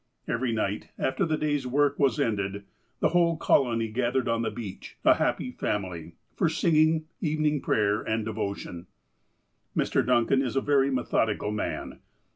Every 0.27 0.51
night, 0.51 0.89
after 0.97 1.25
the 1.27 1.37
day's 1.37 1.67
work 1.67 1.99
was 1.99 2.19
ended, 2.19 2.63
the 3.01 3.09
whole 3.09 3.37
colony 3.37 3.87
gathered 3.89 4.27
on 4.27 4.41
the 4.41 4.49
beach, 4.49 4.97
a 5.05 5.13
happy 5.13 5.51
family, 5.51 6.15
for 6.35 6.49
sing 6.49 6.75
ing, 6.75 7.05
evening 7.19 7.61
fjrayer, 7.61 8.03
and 8.11 8.25
devotion. 8.25 8.87
Mr. 9.77 10.03
Duncan 10.03 10.41
is 10.41 10.55
a 10.55 10.59
very 10.61 10.89
methodical 10.89 11.51
man. 11.51 11.99